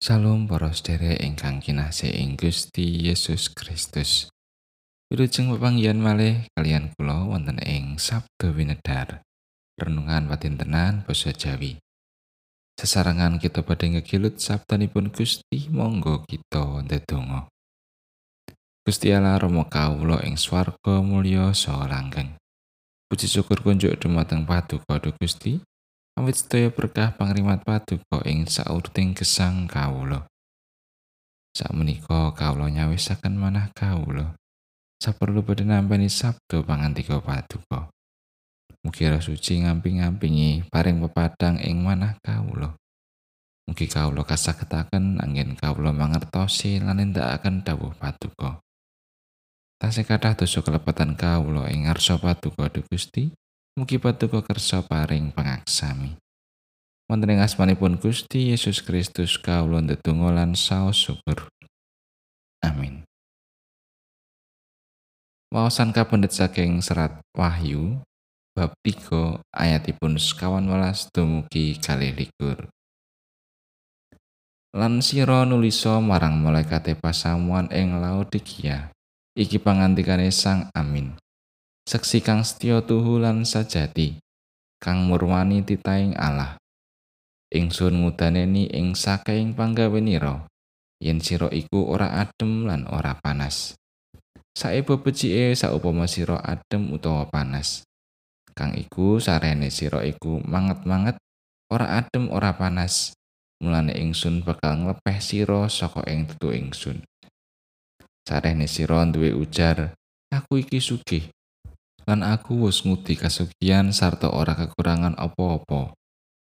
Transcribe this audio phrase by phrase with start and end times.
[0.00, 4.32] Salam para sedherek ingkang kinasih ing Gusti Yesus Kristus.
[5.12, 9.20] Wilujeng pepanggihan malih kalian kula wonten ing Sabda Winedar.
[9.76, 11.76] Renungan patintenan basa Jawi.
[12.80, 17.52] Sesarengan kita badhe ngegilut sabdanipun Gusti, monggo kita ndedonga.
[18.80, 22.40] Gusti Allah Rama kawula ing swarga mulya saha langgeng.
[23.12, 25.60] Puji syukur kunjuk dumateng Paduka Gusti.
[26.18, 30.26] Awit sedaya berkah pangrimat paduka ing saurting gesang kawula.
[31.54, 34.38] Sakmenika kawula nyawisaken manah kawula.
[35.00, 37.90] Saperlu badhe nampi sabda pangantika paduka.
[38.80, 42.72] Mugi suci ngamping-ngampingi paring pepadang ing manah kawula.
[43.68, 48.58] Mugi kawula kasagetaken anggen kawula mangertosi lan nindakaken dawuh paduka.
[49.80, 53.32] Tasih kathah dosa kelepatan kawula ing ngarsa paduka Gusti.
[53.80, 56.12] Mugi paduka kersa paring pangaksami.
[57.08, 61.48] Wonten ing asmanipun Gusti Yesus Kristus kawula ndedonga lan saos syukur.
[62.60, 63.08] Amin.
[65.48, 68.04] Wawasan kapendet saking serat Wahyu
[68.52, 72.68] bab 3 ayatipun sekawan welas dumugi kalih likur.
[74.76, 78.92] Lan sira nulisa marang malaikate pasamuan ing Laodikia.
[79.32, 81.16] Iki pangantikane Sang Amin.
[81.90, 84.22] Seksi kang setya tuhu lan sajati.
[84.78, 86.54] Kang murwani titaing Allah.
[87.50, 90.46] Ingsun ngudaneni ing saking panggawenira
[91.02, 93.74] yen sira iku ora adem lan ora panas.
[94.54, 97.82] Saebo becike saupama sira adem utawa panas.
[98.54, 101.18] Kang iku sarene sira iku manget-manget
[101.74, 103.18] ora adem ora panas.
[103.58, 107.02] Mulane ingsun bakal nglepeh sira saka ing tetu ingsun.
[108.22, 109.90] Sarene sira duwe ujar
[110.30, 111.26] aku iki sugih
[112.10, 115.94] lan aku wis ngudi kasugian sarta ora kekurangan apa-apa.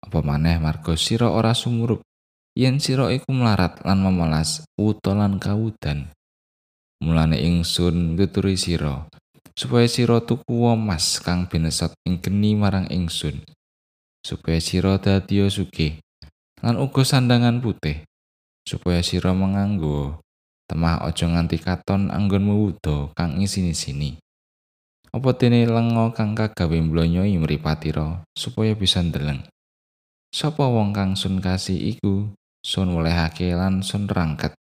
[0.00, 2.00] Apa maneh marga sira ora sumurup
[2.56, 6.08] yen sira iku melarat lan memelas uta lan kawudan.
[7.04, 9.04] Mulane ingsun ngeturi sira
[9.52, 13.44] supaya sira tuku emas kang binesot ing geni marang ingsun
[14.24, 16.00] supaya sira dadi sugih
[16.64, 18.08] lan uga sandangan putih
[18.64, 20.24] supaya sira menganggo
[20.64, 24.16] temah aja nganti katon anggonmu wudo kang isini-sini.
[25.12, 29.44] Apa dene lenga kang kagawe mblonyoi mripatira supaya bisa ndeleng.
[30.32, 32.32] Sapa wong kang sun kasih iku
[32.64, 34.56] sun welehake lan sun rangket.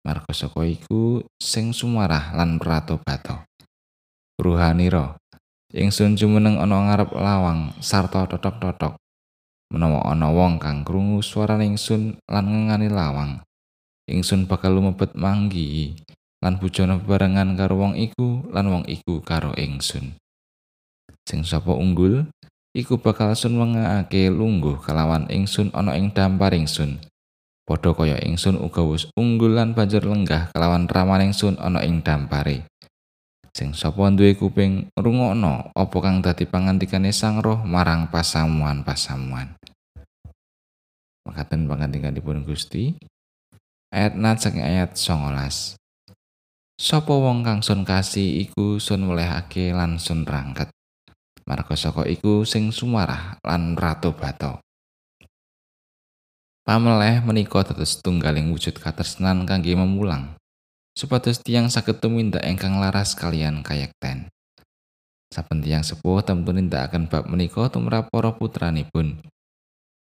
[0.00, 3.44] Marga saka iku sing sumarah lan pratobato.
[4.40, 5.20] Ruhanira
[5.76, 8.96] ingsun jumeneng ana ngarep lawang sarta totok-totok.
[9.76, 13.44] Menawa ana wong kang krungu swara ingsun lan ngengani lawang,
[14.08, 15.98] ingsun bakal lumebet manggi
[16.44, 20.16] lan bujana bebarengan karo wong iku lan wong iku karo ingsun.
[21.26, 22.28] Sing sapa unggul
[22.76, 27.00] iku bakal sun mengake lungguh kalawan ingsun ana ing dampar ingsun.
[27.66, 32.62] Padha kaya ingsun uga wis unggul lan banjur lenggah kalawan raman ingsun ana ing dampare.
[33.56, 39.56] Sing sapa duwe kuping rungokno apa kang dadi pangantikane Sang Roh marang pasamuan-pasamuan.
[41.24, 42.94] Makaten pangantikanipun Gusti.
[43.90, 45.85] Ayat nat ayat 19.
[46.76, 50.68] Sapa wong kang sun kasih iku sun welehake lan sun rangket.
[51.48, 54.60] Marga saka iku sing sumarah lan ratu bato.
[56.68, 60.36] Pameleh menika dados tunggaling wujud katresnan kangge memulang.
[60.92, 64.28] Supados tiang saged tumindak ingkang laras kalian kayekten.
[65.32, 69.24] Saben tiang sepuh temtu nindakaken bab menika tumrap para putranipun.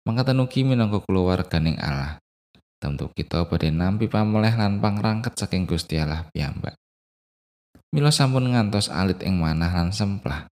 [0.04, 2.20] Mangkatan ugi minangka kulawarganing Allah.
[2.80, 6.80] Tentu kita badhe nampi pameleh lan pangrangket saking Gusti Allah piyambak.
[7.92, 10.48] Mila sampun ngantos alit ing manah lan semplah.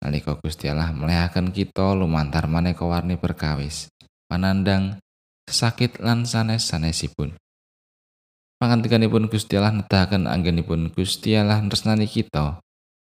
[0.00, 3.92] Nalika Gusti Allah melehaken kita lumantar maneka warni perkawis,
[4.28, 4.96] panandang,
[5.44, 7.36] sakit lan sanes-sanesipun.
[8.60, 12.60] Pangantikanipun Gusti Allah nedahaken anggenipun Gusti Allah tresnani kita,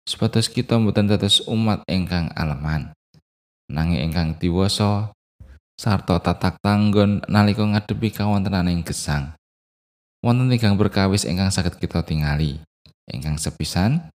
[0.06, 2.94] supados kita mboten dados umat ingkang aleman.
[3.66, 5.10] Nanging ingkang diwasa
[5.76, 9.36] sarta tatak tanggon nalika ngadepi kawontenaning gesang.
[10.24, 12.58] Wonten tigang berkawis ingkang saged kita tingali.
[13.06, 14.10] Ingkang sepisan,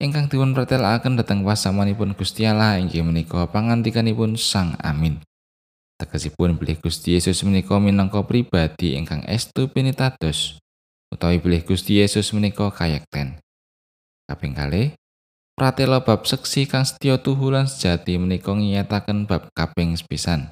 [0.00, 5.20] ingkang dipun pretelakaken dhateng pasamanipun Gusti Allah inggih menika pangantikanipun Sang Amin.
[6.00, 10.62] Tegesipun bilih Gusti Yesus menika minangka pribadi ingkang estu pinitados
[11.12, 13.36] utawi bilih Gusti Yesus menika kayekten.
[14.24, 14.96] Kaping kalih,
[15.52, 20.48] pratela bab seksi kang setya tuhu lan sejati menika ngiyataken bab kaping sepisan.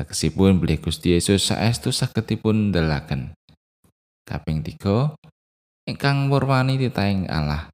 [0.00, 3.36] Tegesipun bilih Gusti Yesus saestu sagedipun ndelaken.
[4.24, 5.12] Kaping 3
[5.92, 7.68] ingkang murwani titaing Allah.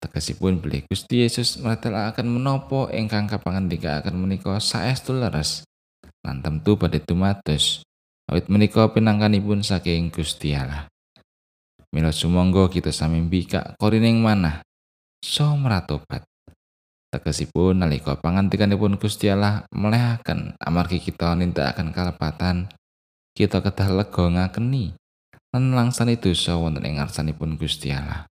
[0.00, 5.68] Tegesipun bilih Gusti Yesus mratelaken menapa ingkang kapangandikaken menika saestu leres
[6.24, 7.84] lan tentu badhe dumados
[8.32, 10.88] awit menika pinangkanipun saking Gusti Allah.
[11.92, 14.64] Mila sumangga kita sami mbikak korining manah
[15.20, 16.24] so meratobat.
[17.12, 22.72] Tegesipun nalika pangantikanipun Gusti Allah melehaken amargi kita nindakaken kalepatan,
[23.36, 24.96] kita kedah lega ngakeni
[25.52, 28.24] lan langsani dosa wonten ing ngarsanipun Gusti Allah.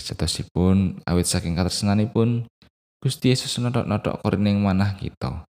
[0.00, 2.48] Setosipun awit saking katresnanipun
[2.96, 5.44] Gusti Yesus nodok-nodok korining manah kita.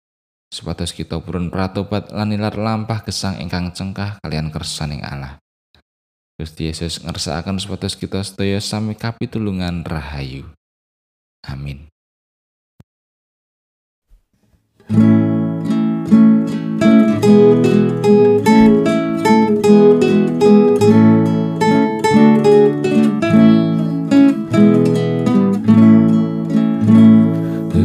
[0.49, 5.37] Supados kita purun pratobat lan nilar lampah gesang ingkang cengkah kalian kersaning Allah.
[6.41, 10.49] Gusti Yesus ngersakaken supados kita sedaya sami kapitulungan rahayu.
[11.45, 11.85] Amin.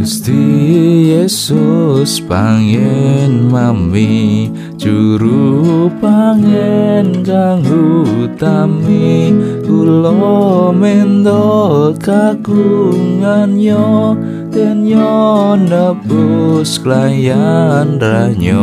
[0.06, 4.46] Yesus pangen mami
[4.78, 9.34] juru pangen kang utami
[9.66, 14.14] kula mendo kagungan yo
[14.54, 18.62] den yo nebus klayan ranyo